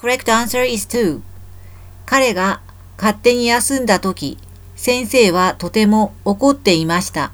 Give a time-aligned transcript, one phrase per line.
[0.00, 1.20] Correct answer is two.
[2.06, 2.62] 彼が
[2.96, 4.38] 勝手に休んだ時、
[4.74, 7.32] 先生はとても怒っていました。